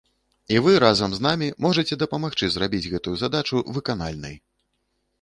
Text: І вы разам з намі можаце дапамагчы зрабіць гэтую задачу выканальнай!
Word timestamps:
І 0.53 0.63
вы 0.67 0.71
разам 0.83 1.13
з 1.17 1.25
намі 1.25 1.51
можаце 1.67 1.99
дапамагчы 2.05 2.45
зрабіць 2.57 2.89
гэтую 2.97 3.15
задачу 3.27 3.65
выканальнай! 3.81 4.35